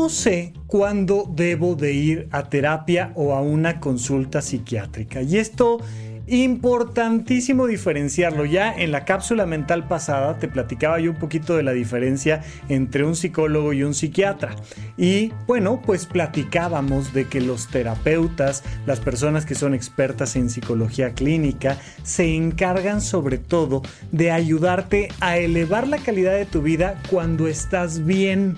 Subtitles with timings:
[0.00, 5.20] ¿Cómo sé cuándo debo de ir a terapia o a una consulta psiquiátrica?
[5.20, 5.76] Y esto
[6.26, 8.46] importantísimo diferenciarlo.
[8.46, 13.04] Ya en la cápsula mental pasada te platicaba yo un poquito de la diferencia entre
[13.04, 14.56] un psicólogo y un psiquiatra.
[14.96, 21.12] Y bueno, pues platicábamos de que los terapeutas, las personas que son expertas en psicología
[21.12, 27.48] clínica, se encargan sobre todo de ayudarte a elevar la calidad de tu vida cuando
[27.48, 28.56] estás bien.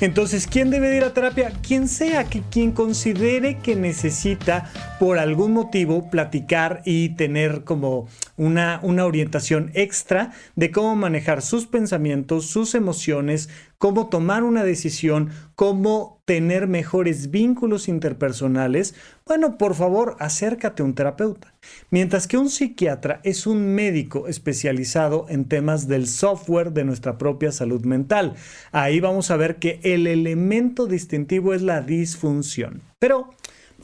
[0.00, 1.52] Entonces, ¿quién debe ir a terapia?
[1.66, 8.06] Quien sea, que quien considere que necesita por algún motivo platicar y tener como
[8.36, 13.48] una, una orientación extra de cómo manejar sus pensamientos, sus emociones,
[13.78, 18.94] cómo tomar una decisión, cómo tener mejores vínculos interpersonales,
[19.26, 21.54] bueno, por favor, acércate a un terapeuta.
[21.90, 27.52] Mientras que un psiquiatra es un médico especializado en temas del software de nuestra propia
[27.52, 28.34] salud mental.
[28.72, 32.82] Ahí vamos a ver que el elemento distintivo es la disfunción.
[32.98, 33.30] Pero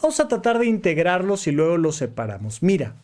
[0.01, 2.63] vamos a tratar de integrarlos y luego los separamos.
[2.63, 2.95] Mira,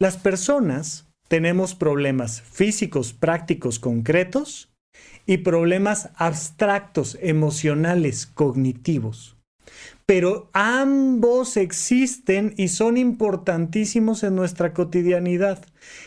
[0.00, 4.70] las personas tenemos problemas físicos, prácticos, concretos
[5.26, 9.36] y problemas abstractos, emocionales, cognitivos.
[10.06, 15.62] Pero ambos existen y son importantísimos en nuestra cotidianidad.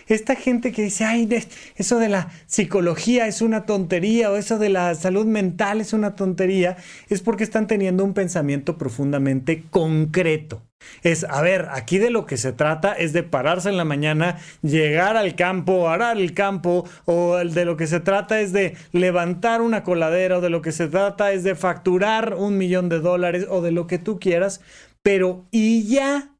[0.08, 1.30] Esta gente que dice, ay,
[1.76, 6.16] eso de la psicología es una tontería o eso de la salud mental es una
[6.16, 6.78] tontería,
[7.10, 10.64] es porque están teniendo un pensamiento profundamente concreto.
[11.04, 14.38] Es, a ver, aquí de lo que se trata es de pararse en la mañana,
[14.62, 19.62] llegar al campo, arar el campo, o de lo que se trata es de levantar
[19.62, 23.46] una coladera, o de lo que se trata es de facturar un millón de dólares,
[23.50, 24.62] o de lo que tú quieras,
[25.04, 26.36] pero y ya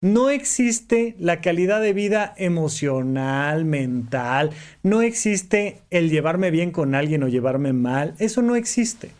[0.00, 4.50] no existe la calidad de vida emocional, mental,
[4.82, 9.10] no existe el llevarme bien con alguien o llevarme mal, eso no existe.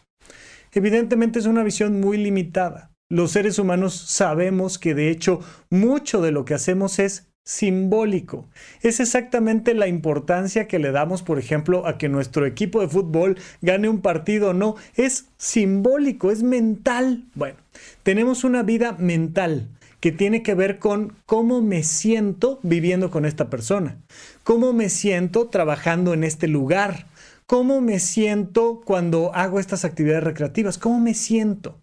[0.73, 2.94] Evidentemente es una visión muy limitada.
[3.11, 8.49] Los seres humanos sabemos que de hecho mucho de lo que hacemos es simbólico.
[8.81, 13.39] Es exactamente la importancia que le damos, por ejemplo, a que nuestro equipo de fútbol
[13.61, 14.77] gane un partido o no.
[14.97, 17.25] Es simbólico, es mental.
[17.35, 17.57] Bueno,
[18.03, 19.69] tenemos una vida mental
[20.01, 23.99] que tiene que ver con cómo me siento viviendo con esta persona,
[24.43, 27.07] cómo me siento trabajando en este lugar,
[27.47, 31.81] cómo me siento cuando hago estas actividades recreativas, cómo me siento,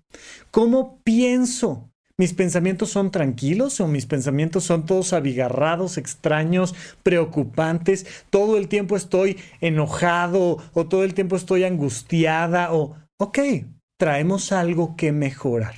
[0.52, 1.88] cómo pienso.
[2.18, 8.06] ¿Mis pensamientos son tranquilos o mis pensamientos son todos abigarrados, extraños, preocupantes?
[8.30, 12.74] ¿Todo el tiempo estoy enojado o todo el tiempo estoy angustiada?
[12.74, 13.40] O, ok,
[13.98, 15.74] traemos algo que mejorar.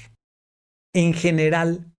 [0.93, 1.93] En general,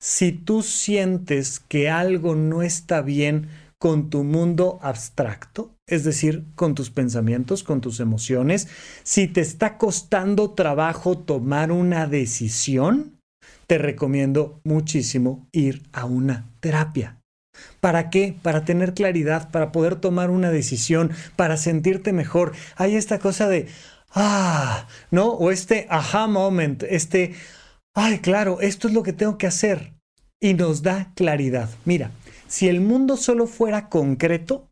[0.00, 3.48] si tú sientes que algo no está bien
[3.84, 8.66] con tu mundo abstracto, es decir, con tus pensamientos, con tus emociones,
[9.02, 13.20] si te está costando trabajo tomar una decisión,
[13.66, 17.20] te recomiendo muchísimo ir a una terapia.
[17.80, 18.34] ¿Para qué?
[18.40, 22.52] Para tener claridad, para poder tomar una decisión, para sentirte mejor.
[22.76, 23.68] Hay esta cosa de,
[24.14, 25.26] ah, ¿no?
[25.26, 27.34] O este aha moment, este,
[27.92, 29.93] ay, claro, esto es lo que tengo que hacer
[30.44, 31.70] y nos da claridad.
[31.86, 32.10] Mira,
[32.48, 34.68] si el mundo solo fuera concreto,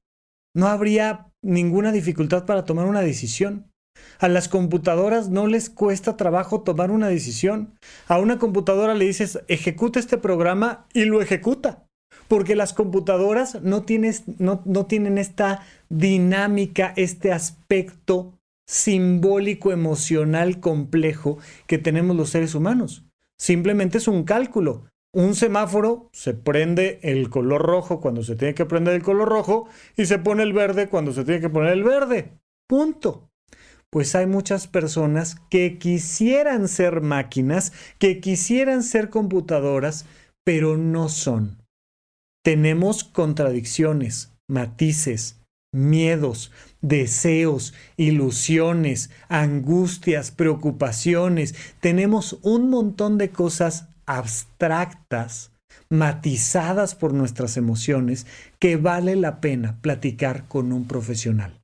[0.55, 3.73] no habría ninguna dificultad para tomar una decisión.
[4.19, 7.73] A las computadoras no les cuesta trabajo tomar una decisión.
[8.07, 11.87] A una computadora le dices, ejecuta este programa y lo ejecuta.
[12.29, 13.87] Porque las computadoras no,
[14.37, 18.35] no, no tienen esta dinámica, este aspecto
[18.67, 23.07] simbólico, emocional complejo que tenemos los seres humanos.
[23.39, 28.65] Simplemente es un cálculo un semáforo se prende el color rojo cuando se tiene que
[28.65, 31.85] prender el color rojo y se pone el verde cuando se tiene que poner el
[31.85, 32.33] verde.
[32.67, 33.29] Punto.
[33.91, 40.07] Pues hay muchas personas que quisieran ser máquinas, que quisieran ser computadoras,
[40.45, 41.59] pero no son.
[42.43, 45.43] Tenemos contradicciones, matices,
[45.75, 51.55] miedos, deseos, ilusiones, angustias, preocupaciones.
[51.81, 55.53] Tenemos un montón de cosas abstractas,
[55.89, 58.27] matizadas por nuestras emociones,
[58.59, 61.61] que vale la pena platicar con un profesional.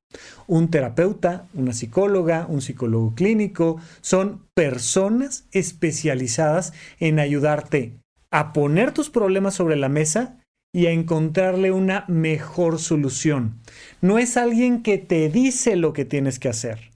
[0.47, 8.01] Un terapeuta, una psicóloga, un psicólogo clínico, son personas especializadas en ayudarte
[8.31, 10.39] a poner tus problemas sobre la mesa
[10.73, 13.61] y a encontrarle una mejor solución.
[14.01, 16.91] No es alguien que te dice lo que tienes que hacer.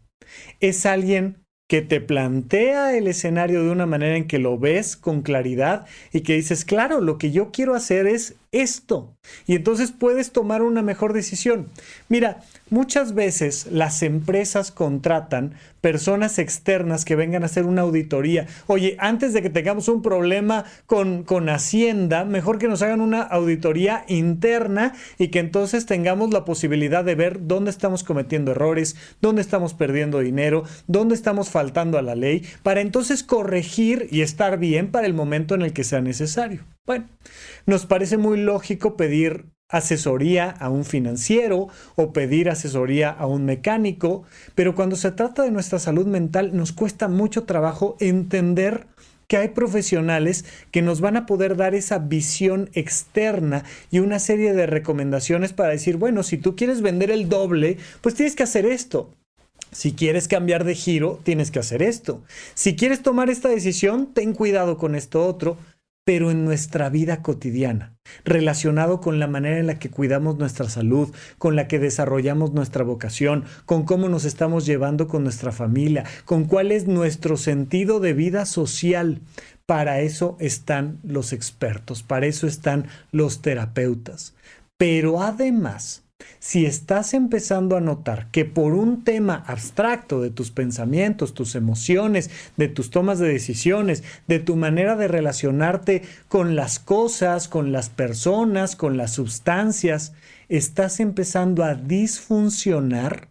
[0.60, 1.41] Es alguien
[1.72, 6.20] que te plantea el escenario de una manera en que lo ves con claridad y
[6.20, 9.16] que dices, claro, lo que yo quiero hacer es esto.
[9.46, 11.68] Y entonces puedes tomar una mejor decisión.
[12.10, 12.42] Mira,
[12.72, 18.46] muchas veces las empresas contratan personas externas que vengan a hacer una auditoría.
[18.66, 23.20] Oye, antes de que tengamos un problema con, con Hacienda, mejor que nos hagan una
[23.22, 29.42] auditoría interna y que entonces tengamos la posibilidad de ver dónde estamos cometiendo errores, dónde
[29.42, 34.90] estamos perdiendo dinero, dónde estamos faltando a la ley, para entonces corregir y estar bien
[34.90, 36.64] para el momento en el que sea necesario.
[36.86, 37.06] Bueno,
[37.66, 44.22] nos parece muy lógico pedir asesoría a un financiero o pedir asesoría a un mecánico,
[44.54, 48.86] pero cuando se trata de nuestra salud mental nos cuesta mucho trabajo entender
[49.26, 54.52] que hay profesionales que nos van a poder dar esa visión externa y una serie
[54.52, 58.66] de recomendaciones para decir, bueno, si tú quieres vender el doble, pues tienes que hacer
[58.66, 59.10] esto.
[59.70, 62.22] Si quieres cambiar de giro, tienes que hacer esto.
[62.52, 65.56] Si quieres tomar esta decisión, ten cuidado con esto otro
[66.12, 71.08] pero en nuestra vida cotidiana, relacionado con la manera en la que cuidamos nuestra salud,
[71.38, 76.44] con la que desarrollamos nuestra vocación, con cómo nos estamos llevando con nuestra familia, con
[76.44, 79.22] cuál es nuestro sentido de vida social.
[79.64, 84.34] Para eso están los expertos, para eso están los terapeutas.
[84.76, 86.01] Pero además,
[86.42, 92.30] si estás empezando a notar que por un tema abstracto de tus pensamientos, tus emociones,
[92.56, 97.90] de tus tomas de decisiones, de tu manera de relacionarte con las cosas, con las
[97.90, 100.14] personas, con las sustancias,
[100.48, 103.28] estás empezando a disfuncionar,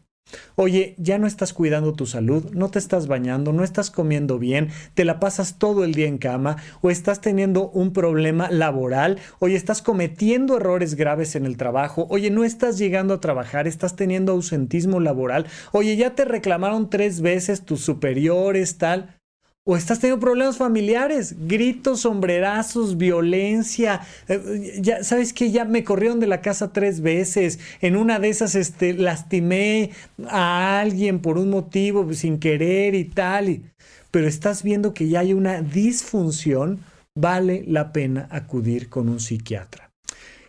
[0.55, 4.69] Oye, ya no estás cuidando tu salud, no te estás bañando, no estás comiendo bien,
[4.93, 9.55] te la pasas todo el día en cama o estás teniendo un problema laboral, oye,
[9.55, 14.31] estás cometiendo errores graves en el trabajo, oye, no estás llegando a trabajar, estás teniendo
[14.31, 19.20] ausentismo laboral, oye, ya te reclamaron tres veces tus superiores, tal.
[19.63, 24.01] O estás teniendo problemas familiares, gritos, sombrerazos, violencia.
[24.27, 27.59] Eh, ya sabes que ya me corrieron de la casa tres veces.
[27.79, 29.91] En una de esas este, lastimé
[30.27, 33.61] a alguien por un motivo sin querer y tal.
[34.09, 36.79] Pero estás viendo que ya hay una disfunción.
[37.13, 39.91] Vale la pena acudir con un psiquiatra.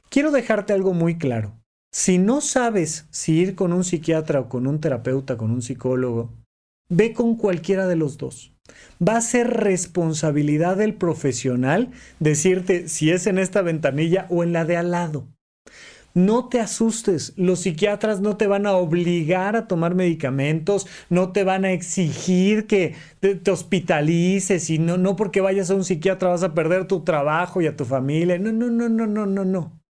[0.08, 1.52] Quiero dejarte algo muy claro.
[1.92, 6.30] Si no sabes si ir con un psiquiatra o con un terapeuta, con un psicólogo,
[6.88, 8.51] ve con cualquiera de los dos
[9.06, 14.64] va a ser responsabilidad del profesional decirte si es en esta ventanilla o en la
[14.64, 15.26] de al lado.
[16.14, 21.42] No te asustes, los psiquiatras no te van a obligar a tomar medicamentos, no te
[21.42, 26.42] van a exigir que te, hospitalices y no, no porque vayas a un psiquiatra vas
[26.42, 28.38] a perder tu trabajo y a tu familia.
[28.38, 29.81] No, no, no, no, no, no, no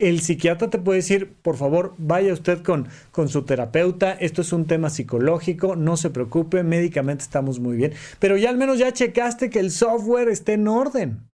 [0.00, 4.52] el psiquiatra te puede decir, por favor, vaya usted con, con su terapeuta, esto es
[4.52, 8.92] un tema psicológico, no se preocupe, médicamente estamos muy bien, pero ya al menos ya
[8.92, 11.28] checaste que el software esté en orden.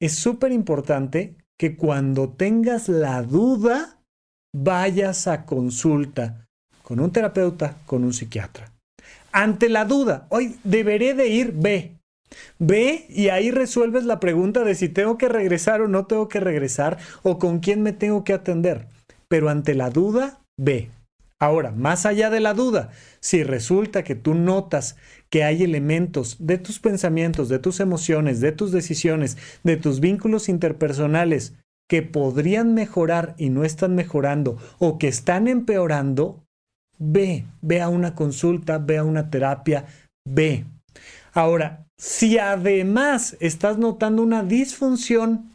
[0.00, 4.00] Es súper importante que cuando tengas la duda,
[4.54, 6.46] vayas a consulta
[6.82, 8.72] con un terapeuta, con un psiquiatra.
[9.32, 11.93] Ante la duda, hoy deberé de ir, ve.
[12.58, 16.40] Ve y ahí resuelves la pregunta de si tengo que regresar o no tengo que
[16.40, 18.86] regresar o con quién me tengo que atender.
[19.28, 20.90] Pero ante la duda, ve.
[21.40, 22.90] Ahora, más allá de la duda,
[23.20, 24.96] si resulta que tú notas
[25.28, 30.48] que hay elementos de tus pensamientos, de tus emociones, de tus decisiones, de tus vínculos
[30.48, 31.54] interpersonales
[31.88, 36.44] que podrían mejorar y no están mejorando o que están empeorando,
[36.98, 39.86] ve, ve a una consulta, ve a una terapia,
[40.24, 40.64] ve.
[41.34, 45.50] Ahora, si además estás notando una disfunción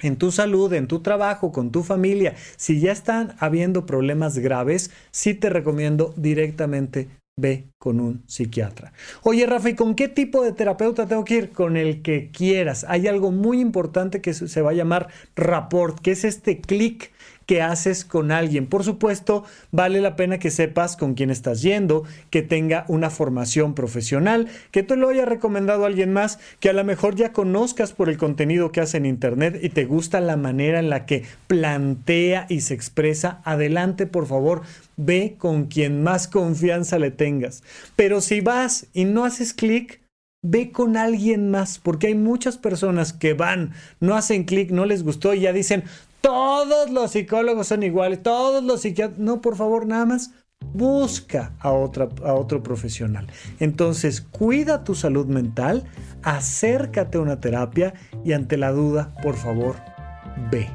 [0.00, 4.90] en tu salud, en tu trabajo, con tu familia, si ya están habiendo problemas graves,
[5.10, 8.92] sí te recomiendo directamente ve con un psiquiatra.
[9.22, 11.50] Oye, Rafa, ¿y con qué tipo de terapeuta tengo que ir?
[11.50, 12.84] Con el que quieras.
[12.88, 17.12] Hay algo muy importante que se va a llamar rapport, que es este clic
[17.46, 18.66] que haces con alguien.
[18.66, 23.74] Por supuesto, vale la pena que sepas con quién estás yendo, que tenga una formación
[23.74, 27.92] profesional, que tú lo haya recomendado a alguien más, que a lo mejor ya conozcas
[27.92, 31.24] por el contenido que hace en Internet y te gusta la manera en la que
[31.46, 33.40] plantea y se expresa.
[33.44, 34.62] Adelante, por favor,
[34.96, 37.62] ve con quien más confianza le tengas.
[37.96, 40.00] Pero si vas y no haces clic,
[40.42, 45.02] ve con alguien más, porque hay muchas personas que van, no hacen clic, no les
[45.02, 45.84] gustó y ya dicen,
[46.24, 49.18] todos los psicólogos son iguales, todos los psiquiatras.
[49.18, 50.30] No, por favor, nada más
[50.72, 53.26] busca a, a otro profesional.
[53.60, 55.84] Entonces, cuida tu salud mental,
[56.22, 57.92] acércate a una terapia
[58.24, 59.76] y ante la duda, por favor,
[60.50, 60.66] ve.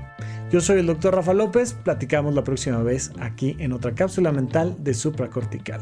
[0.52, 4.76] Yo soy el doctor Rafa López, platicamos la próxima vez aquí en otra cápsula mental
[4.84, 5.82] de supracortical.